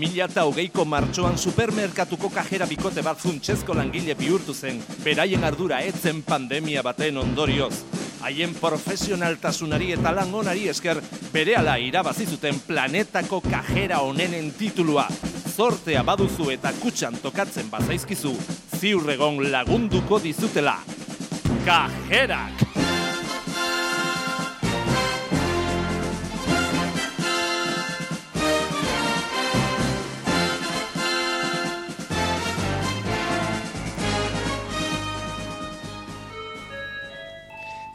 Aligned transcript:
2008ko 0.00 0.84
martxoan 0.88 1.36
supermerkatuko 1.36 2.30
kajera 2.32 2.66
bikote 2.66 3.02
bat 3.04 3.18
funtsezko 3.20 3.74
langile 3.76 4.14
bihurtu 4.16 4.54
zen, 4.54 4.80
beraien 5.04 5.44
ardura 5.44 5.82
etzen 5.84 6.22
pandemia 6.24 6.82
baten 6.82 7.20
ondorioz. 7.20 7.74
Haien 8.24 8.54
profesionaltasunari 8.56 9.92
eta 9.96 10.12
lan 10.16 10.32
onari 10.34 10.68
esker 10.72 11.02
berehala 11.34 11.76
irabazi 11.80 12.26
zuten 12.26 12.62
planetako 12.66 13.42
kajera 13.44 14.00
onenen 14.06 14.52
titulua. 14.56 15.06
Zortea 15.50 16.02
baduzu 16.06 16.48
eta 16.56 16.72
kutxan 16.80 17.20
tokatzen 17.20 17.68
bazaizkizu, 17.70 18.32
ziurregon 18.80 19.44
lagunduko 19.52 20.20
dizutela. 20.24 20.78
Kajerak! 21.66 22.69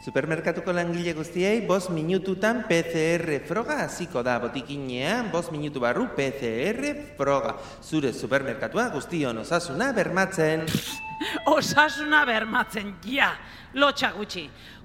Supermerkatuko 0.06 0.70
langile 0.70 1.16
guztiei, 1.18 1.64
bos 1.66 1.88
minututan 1.90 2.60
PCR 2.68 3.40
froga 3.42 3.80
hasiko 3.82 4.20
da 4.22 4.36
botikinean, 4.38 5.32
bos 5.32 5.48
minutu 5.50 5.80
barru 5.82 6.04
PCR 6.14 6.92
froga. 7.18 7.56
Zure 7.82 8.12
supermerkatua 8.14 8.84
guztion 8.94 9.42
osasuna 9.42 9.88
bermatzen. 9.96 10.62
Osasuna 11.56 12.20
bermatzen, 12.28 12.92
ja, 13.08 13.32
lotxa 13.74 14.12
gutxi. 14.14 14.44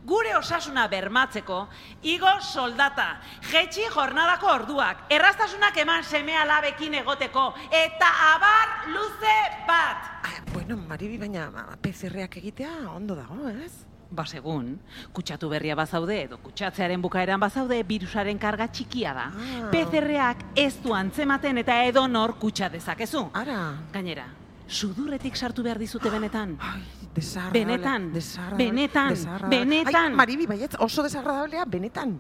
Gure 0.09 0.33
osasuna 0.39 0.87
bermatzeko, 0.89 1.59
igo 2.01 2.33
soldata, 2.41 3.19
jetxi 3.51 3.85
jornadako 3.93 4.49
orduak, 4.55 5.05
erraztasunak 5.13 5.77
eman 5.85 6.01
seme 6.01 6.33
alabekin 6.47 6.97
egoteko, 7.03 7.45
eta 7.83 8.09
abar 8.31 8.73
luze 8.89 9.37
bat. 9.69 10.11
Ah, 10.25 10.35
bueno, 10.49 10.81
Maribi, 10.81 11.21
baina 11.21 11.77
PCR-ak 11.77 12.41
egitea 12.41 12.73
ondo 12.95 13.21
dago, 13.21 13.45
ez? 13.53 13.91
Ba, 14.11 14.25
segun, 14.27 14.73
kutsatu 15.15 15.47
berria 15.47 15.75
bazaude 15.79 16.17
edo 16.25 16.37
kutsatzearen 16.43 16.99
bukaeran 17.01 17.39
bazaude 17.39 17.77
virusaren 17.87 18.39
karga 18.39 18.67
txikia 18.67 19.13
da. 19.15 19.27
Ah. 19.31 19.69
PCR-ak 19.71 20.43
ez 20.59 20.73
du 20.83 20.91
antzematen 20.93 21.61
eta 21.63 21.77
edo 21.87 22.03
nor 22.11 22.35
kutsa 22.41 22.67
dezakezu. 22.69 23.29
Ara. 23.39 23.61
Gainera, 23.93 24.27
sudurretik 24.67 25.39
sartu 25.39 25.63
behar 25.63 25.79
dizute 25.79 26.11
benetan. 26.11 26.57
Ai, 26.59 26.81
desagradable. 27.15 27.61
Benetan, 27.61 28.09
desagradable, 28.13 28.65
benetan, 28.65 29.15
desagradable. 29.15 29.61
benetan. 29.63 30.11
Ai, 30.11 30.17
Maribi, 30.19 30.47
baietz, 30.51 30.75
oso 30.79 31.07
desagradablea, 31.07 31.63
benetan. 31.65 32.19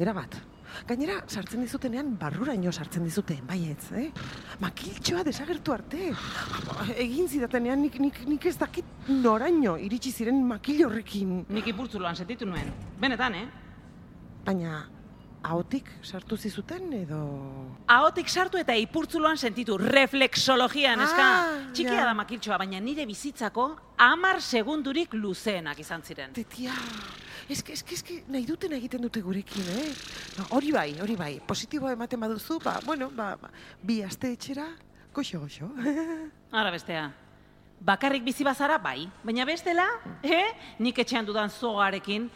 Era 0.00 0.16
bat. 0.16 0.40
Gainera, 0.88 1.20
sartzen 1.26 1.64
dizutenean 1.64 2.14
barruraino 2.20 2.72
sartzen 2.72 3.04
dizute, 3.06 3.36
baietz, 3.48 3.90
eh? 3.96 4.06
Makiltxoa 4.62 5.24
desagertu 5.26 5.74
arte. 5.74 6.12
Egin 6.96 7.28
zidatenean 7.28 7.82
nik, 7.82 7.98
nik, 8.02 8.22
nik 8.28 8.46
ez 8.46 8.56
dakit 8.60 9.08
noraino 9.08 9.76
iritsi 9.78 10.12
ziren 10.12 10.40
makil 10.46 10.84
horrekin. 10.86 11.44
Nik 11.48 11.72
ipurtzuloan 11.74 12.16
sentitu 12.16 12.48
nuen. 12.48 12.72
Benetan, 13.00 13.34
eh? 13.34 13.46
Baina, 14.44 14.84
ahotik 15.42 15.88
sartu 16.02 16.36
zizuten 16.36 16.92
edo... 16.92 17.20
Ahotik 17.90 18.28
sartu 18.28 18.58
eta 18.60 18.74
ipurtzuloan 18.76 19.38
sentitu, 19.38 19.76
reflexologia, 19.80 20.94
neska. 20.98 21.26
Ah, 21.26 21.54
Txikia 21.72 21.96
ja. 22.02 22.08
da 22.10 22.14
makiltxoa, 22.18 22.58
baina 22.60 22.80
nire 22.82 23.06
bizitzako 23.08 23.70
amar 24.00 24.40
segundurik 24.42 25.14
luzeenak 25.16 25.80
izan 25.80 26.04
ziren. 26.04 26.34
Tetia, 26.36 26.74
eske, 27.48 27.74
eske, 27.78 27.96
eske, 27.96 28.18
nahi 28.28 28.44
duten 28.48 28.76
egiten 28.76 29.02
dute 29.06 29.22
gurekin, 29.24 29.72
eh? 29.80 29.88
No, 30.38 30.50
hori 30.58 30.74
bai, 30.76 30.90
hori 31.00 31.16
bai, 31.18 31.32
positiboa 31.46 31.96
ematen 31.96 32.20
baduzu, 32.20 32.60
ba, 32.64 32.78
bueno, 32.84 33.10
ba, 33.16 33.32
ba, 33.40 33.50
bi 33.82 34.00
aste 34.06 34.34
etxera, 34.36 34.68
goxo, 35.14 35.40
goxo. 35.46 35.72
Ara 36.60 36.70
bestea. 36.74 37.08
Bakarrik 37.80 38.26
bizi 38.26 38.44
bazara, 38.44 38.76
bai. 38.78 39.08
Baina 39.24 39.46
bestela, 39.48 39.86
eh? 40.20 40.50
Nik 40.84 40.98
etxean 41.00 41.24
dudan 41.24 41.48
zogarekin. 41.48 42.28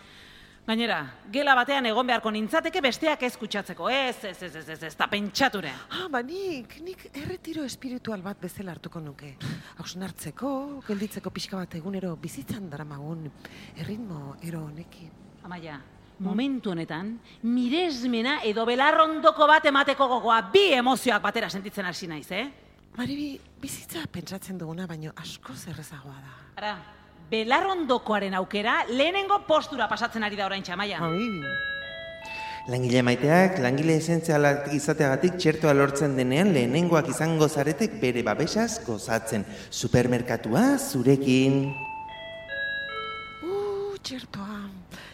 Gainera, 0.65 1.03
gela 1.29 1.53
batean 1.59 1.85
egon 1.91 2.07
beharko 2.09 2.31
nintzateke 2.33 2.81
besteak 2.81 3.23
ez 3.27 3.35
kutsatzeko. 3.37 3.91
Ez, 3.93 4.25
ez, 4.25 4.39
ez, 4.47 4.55
ez, 4.57 4.69
ez, 4.73 4.79
ez, 4.79 4.93
eta 4.95 5.09
pentsature. 5.13 5.69
ah, 5.93 6.07
ba, 6.09 6.23
nik, 6.25 6.79
nik 6.81 7.03
erretiro 7.13 7.67
espiritual 7.69 8.23
bat 8.25 8.41
bezala 8.41 8.73
hartuko 8.73 9.03
nuke. 9.05 9.35
Hausnartzeko, 9.83 10.81
gelditzeko 10.87 11.29
pixka 11.37 11.61
bat 11.61 11.77
egunero 11.77 12.15
bizitzan 12.17 12.71
daramagun 12.73 13.29
erritmo 13.77 14.39
ero 14.41 14.65
honekin. 14.65 15.13
Amaia, 15.45 15.77
momentu 16.25 16.73
honetan, 16.73 17.13
miresmena 17.43 18.39
edo 18.49 18.65
belarrondoko 18.65 19.47
bat 19.51 19.69
emateko 19.69 20.09
gogoa 20.17 20.41
bi 20.49 20.71
emozioak 20.81 21.21
batera 21.29 21.53
sentitzen 21.53 21.85
hasi 21.85 22.09
naiz, 22.09 22.31
eh? 22.33 22.49
Maribi, 22.97 23.35
bizitza 23.61 24.07
pentsatzen 24.09 24.57
duguna, 24.57 24.87
baino 24.89 25.13
asko 25.21 25.53
zerrezagoa 25.53 26.21
da. 26.25 26.37
Ara, 26.57 26.77
belarrondokoaren 27.35 28.35
aukera 28.39 28.81
lehenengo 28.89 29.43
postura 29.49 29.91
pasatzen 29.91 30.23
ari 30.23 30.39
da 30.39 30.47
orain 30.47 30.63
txamaia. 30.63 31.03
Ai, 31.03 31.31
Langile 32.65 33.03
maiteak, 33.05 33.59
langile 33.61 33.99
esentzialak 34.01 34.71
izateagatik 34.73 35.35
txertoa 35.37 35.75
lortzen 35.77 36.15
denean 36.17 36.55
lehenengoak 36.55 37.11
izango 37.13 37.45
zaretek 37.45 37.99
bere 38.01 38.23
babesaz 38.25 38.79
gozatzen. 38.87 39.45
Supermerkatua 39.69 40.63
zurekin. 40.79 41.59
uh, 43.45 43.93
txertoa. 44.01 44.63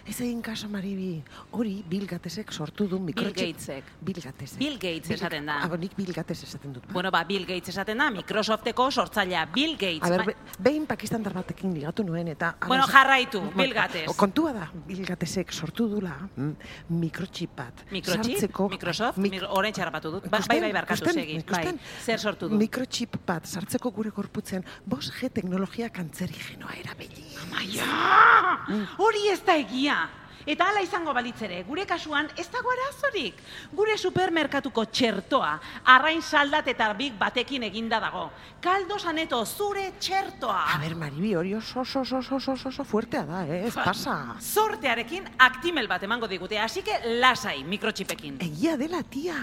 Ez 0.06 0.16
egin 0.21 0.41
kaso, 0.43 0.69
Maribi. 0.69 1.22
Hori 1.53 1.84
Bill 1.88 2.06
Gatesek 2.09 2.50
sortu 2.53 2.87
du 2.88 2.99
mikrochip. 2.99 3.37
Gatesek. 3.56 3.84
Bill 4.00 4.21
Gatesek. 4.22 4.59
Bill 4.59 4.78
Gates 4.81 5.11
esaten 5.15 5.47
da. 5.47 5.59
Ah, 5.66 5.77
nik 5.78 5.94
Bill 5.97 6.12
Gates 6.12 6.43
esaten 6.47 6.72
dut. 6.72 6.87
Bueno, 6.93 7.11
ba, 7.11 7.22
Bill 7.25 7.44
Gates 7.47 7.69
esaten 7.75 7.99
da, 8.00 8.09
Microsofteko 8.11 8.88
sortzailea 8.91 9.44
Bill 9.55 9.77
Gates. 9.78 10.03
A 10.03 10.11
ber, 10.11 10.25
Ba- 10.25 10.25
be, 10.33 10.34
behin 10.71 10.87
pakistandar 10.87 11.33
batekin 11.37 11.72
ligatu 11.75 12.05
nuen 12.05 12.28
eta... 12.33 12.55
Bueno, 12.66 12.87
jarraitu, 12.91 13.43
Bill 13.55 13.75
Gates. 13.77 14.16
Kontua 14.16 14.53
da, 14.56 14.71
Bill 14.87 15.05
Gatesek 15.06 15.53
sortu 15.53 15.87
dula 15.93 16.17
mm, 16.37 16.50
mikrochip 17.00 17.55
bat. 17.56 17.84
Microchip, 17.93 18.38
Sartzeko- 18.41 18.69
Microsoft, 18.71 19.19
Mik- 19.19 19.44
orain 19.49 19.72
txarrapatu 19.77 20.11
dut. 20.17 20.28
Ba, 20.31 20.41
bai, 20.49 20.61
bai, 20.65 20.72
barkatu 20.72 21.12
segi. 21.12 21.38
Bai, 21.50 21.77
zer 22.05 22.19
sortu 22.19 22.49
du? 22.49 22.56
Mikrochip 22.59 23.17
bat 23.27 23.47
sartzeko 23.47 23.91
gure 23.93 24.11
gorputzen 24.11 24.65
5G 24.88 25.31
teknologia 25.38 25.88
kantzerigenoa 25.91 26.75
erabili. 26.81 27.28
Amaia! 27.44 27.87
Hori 28.99 29.28
ez 29.32 29.41
da 29.47 29.56
egia! 29.61 29.89
Eta 30.48 30.70
hala 30.70 30.80
izango 30.80 31.12
balitzere, 31.12 31.60
gure 31.68 31.84
kasuan 31.84 32.28
ez 32.40 32.46
dago 32.48 32.70
arazorik. 32.72 33.36
Gure 33.76 33.96
supermerkatuko 34.00 34.86
txertoa, 34.88 35.50
arrain 35.92 36.22
saldatetarbik 36.22 37.18
batekin 37.20 37.66
eginda 37.68 38.00
dago. 38.00 38.30
Kaldo 38.64 38.96
saneto, 38.98 39.42
zure 39.44 39.90
txertoa! 40.00 40.62
A 40.72 40.78
ber, 40.80 40.96
Maribi, 40.96 41.34
hori 41.36 41.52
oso, 41.58 41.82
oso, 41.84 42.00
oso, 42.00 42.18
oso, 42.18 42.38
oso, 42.40 42.68
oso, 42.72 42.84
fuertea 42.88 43.22
da, 43.28 43.44
eh? 43.44 43.60
ez 43.68 43.74
pasa. 43.76 44.16
Zortearekin 44.40 45.28
aktimel 45.38 45.88
bat 45.90 46.08
emango 46.08 46.28
digute, 46.28 46.58
hasi 46.58 46.82
que 46.82 46.96
lasai 47.20 47.60
mikrochipekin. 47.68 48.40
Egia 48.48 48.78
dela, 48.80 49.04
tia. 49.04 49.36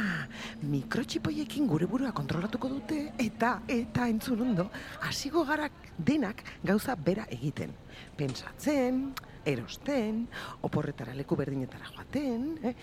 Mikrochipoiekin 0.65 1.69
gure 1.69 1.85
burua 1.85 2.11
kontrolatuko 2.11 2.73
dute 2.73 3.03
eta, 3.21 3.59
eta 3.69 4.09
entzun 4.09 4.41
ondo, 4.49 4.69
hasiko 5.05 5.45
gara 5.45 5.69
denak 5.97 6.41
gauza 6.65 6.97
bera 6.97 7.29
egiten. 7.29 7.73
Pentsatzen, 8.17 9.11
erosten, 9.47 10.27
oporretara 10.67 11.15
leku 11.15 11.37
berdinetara 11.39 11.89
joaten, 11.93 12.59
eh? 12.63 12.73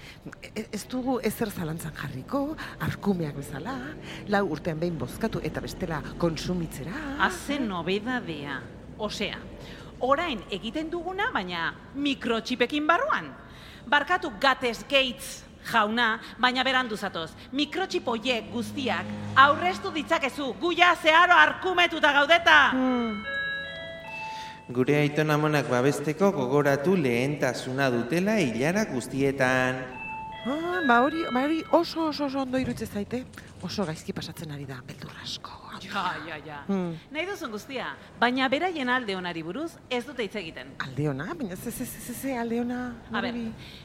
E- 0.55 0.67
ez 0.73 0.83
dugu 0.89 1.19
ezer 1.23 1.51
zalantzan 1.51 1.95
jarriko, 1.95 2.57
arkumeak 2.81 3.37
bezala, 3.37 3.77
lau 4.29 4.45
urtean 4.57 4.81
behin 4.81 4.99
bozkatu 4.99 5.43
eta 5.45 5.61
bestela 5.61 6.03
konsumitzera. 6.19 6.93
Haze 7.19 7.59
nobedadea. 7.61 8.61
Osea, 8.99 9.39
orain 10.01 10.43
egiten 10.55 10.91
duguna, 10.91 11.31
baina 11.35 11.73
mikrochipekin 11.95 12.87
barruan. 12.87 13.33
Barkatu 13.91 14.31
Gates 14.41 14.85
Gates 14.89 15.45
jauna, 15.73 16.21
baina 16.39 16.65
berandu 16.65 16.97
zatoz. 16.97 17.31
Mikrochip 17.53 18.07
hoiek 18.09 18.51
guztiak 18.53 19.07
aurreztu 19.37 19.93
ditzakezu, 19.95 20.53
guia 20.61 20.95
zeharo 21.03 21.37
arkumetuta 21.37 22.13
gaudeta. 22.21 22.59
Gure 24.73 24.95
aiton 24.97 25.29
amonak 25.29 25.67
babesteko 25.69 26.31
gogoratu 26.33 26.95
lehentasuna 26.97 27.91
dutela 27.93 28.39
hilara 28.41 28.87
guztietan. 28.89 29.83
Ah, 30.45 30.81
ba 30.89 31.03
hori, 31.05 31.21
ba 31.33 31.43
hori 31.45 31.59
oso 31.71 32.07
oso 32.09 32.25
oso 32.31 32.41
ondo 32.41 32.57
iruditzen 32.59 32.89
zaite. 32.89 33.25
Oso 33.61 33.85
gaizki 33.85 34.13
pasatzen 34.17 34.51
ari 34.53 34.65
da, 34.65 34.81
beldur 34.87 35.13
asko. 35.23 35.53
Ja, 35.85 36.15
ja, 36.27 36.37
ja. 36.47 36.63
Hmm. 36.67 36.95
Nahi 37.13 37.27
duzun 37.29 37.53
guztia, 37.53 37.91
baina 38.21 38.49
beraien 38.49 38.89
alde 38.89 39.17
onari 39.17 39.43
buruz 39.45 39.75
ez 39.93 40.01
dute 40.07 40.25
hitz 40.25 40.37
egiten. 40.41 40.71
Aldeona, 40.81 41.27
baina 41.37 41.57
ze, 41.57 41.71
ze, 41.71 41.85
ze, 41.85 42.01
ze, 42.01 42.15
ze 42.15 42.37
aldeona. 42.39 42.95
A 43.13 43.21
ber, 43.21 43.37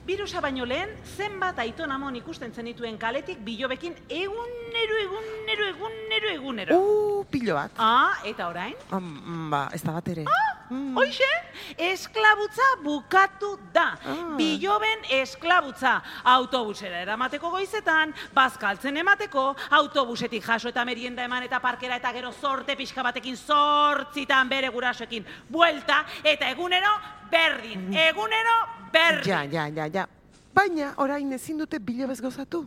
virusa 0.07 0.39
baino 0.41 0.65
lehen, 0.65 0.95
zenbat 1.17 1.59
aiton 1.59 1.91
amon 1.91 2.15
ikusten 2.15 2.53
zenituen 2.53 2.97
kaletik 2.97 3.43
bilobekin 3.43 3.99
egunero, 4.07 5.01
egunero, 5.03 5.67
egunero, 5.73 6.31
egunero. 6.37 6.79
Uh, 6.79 7.25
pilo 7.29 7.59
bat. 7.59 7.75
Ah, 7.77 8.15
eta 8.23 8.47
orain? 8.47 8.79
Um, 8.95 9.49
ba, 9.51 9.67
ez 9.75 9.83
da 9.83 9.95
bat 9.99 10.15
ere. 10.15 10.27
Mm. 10.69 10.97
Hoxe, 10.97 11.29
esklabutza 11.77 12.67
bukatu 12.83 13.57
da. 13.73 13.97
Ah. 14.05 14.15
Biloben 14.37 15.05
esklabutza. 15.19 15.95
Autobusera 16.23 17.01
eramateko 17.01 17.49
goizetan, 17.49 18.13
bazkaltzen 18.35 18.97
emateko, 19.01 19.55
autobusetik 19.79 20.45
jaso 20.45 20.69
eta 20.69 20.85
merienda 20.85 21.25
eman 21.25 21.47
eta 21.47 21.59
parkera 21.59 21.97
eta 21.97 22.13
gero 22.13 22.31
sorte 22.31 22.75
pixka 22.77 23.03
batekin 23.03 23.37
zortzitan 23.37 24.49
bere 24.49 24.69
gurasoekin 24.69 25.25
buelta 25.49 26.03
eta 26.23 26.49
egunero 26.49 26.93
berdin. 27.31 27.89
Egunero 27.93 28.55
berdin. 28.93 29.33
Ja, 29.33 29.43
ja, 29.43 29.67
ja, 29.67 29.89
ja. 29.93 30.07
Baina, 30.53 30.93
orain 30.97 31.33
ezin 31.33 31.57
dute 31.57 31.79
bilobez 31.79 32.19
gozatu. 32.21 32.65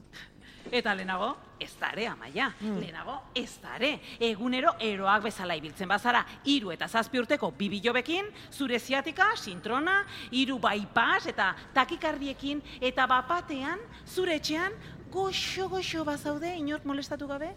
Eta 0.72 0.94
lehenago, 0.94 1.34
ez 1.62 1.70
da 1.80 1.92
ere, 1.94 2.06
amaia. 2.10 2.50
Lehenago, 2.60 3.18
ez 3.34 3.58
da 3.62 3.76
ere. 3.78 3.92
Egunero 4.20 4.74
eroak 4.82 5.26
bezala 5.28 5.56
ibiltzen 5.58 5.88
bazara, 5.90 6.24
hiru 6.44 6.72
eta 6.74 6.88
zazpi 6.88 7.20
urteko 7.22 7.52
bibilobekin, 7.58 8.28
zure 8.50 8.78
ziatika, 8.78 9.32
sintrona, 9.36 10.02
hiru 10.30 10.58
bypass 10.62 11.30
eta 11.32 11.52
takikardiekin, 11.74 12.62
eta 12.80 13.06
bapatean, 13.10 13.80
zure 14.06 14.36
etxean, 14.40 14.74
goxo-goxo 15.12 16.04
bazaude 16.08 16.54
inork 16.56 16.86
molestatu 16.88 17.28
gabe? 17.28 17.52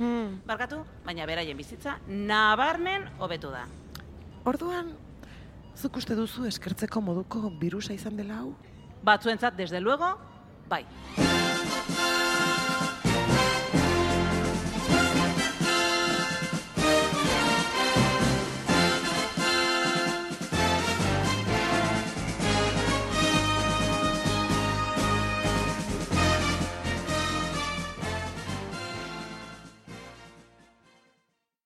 Hmm. 0.00 0.38
Barkatu, 0.48 0.80
baina 1.04 1.26
beraien 1.28 1.58
bizitza 1.58 1.98
nabarmen 2.08 3.04
hobetu 3.20 3.50
da. 3.52 3.66
Orduan, 4.48 4.94
zuk 5.76 6.00
uste 6.00 6.16
duzu 6.16 6.46
eskertzeko 6.48 7.02
moduko 7.04 7.50
birusa 7.60 7.92
izan 7.92 8.16
dela 8.16 8.40
hau? 8.40 8.54
Batzuentzat, 9.04 9.56
desde 9.56 9.80
luego, 9.80 10.14
bai. 10.68 10.84